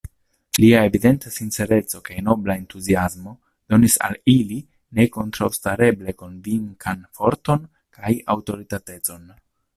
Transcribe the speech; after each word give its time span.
Lia 0.61 0.77
evidenta 0.87 1.33
sincereco 1.33 1.99
kaj 2.07 2.17
nobla 2.29 2.55
entuziasmo 2.61 3.33
donis 3.73 3.99
al 4.09 4.17
ili 4.35 4.59
nekontraŭstareble 5.01 6.17
konvinkan 6.23 7.07
forton 7.21 7.71
kaj 8.01 8.17
aŭtoritatecon. 8.37 9.33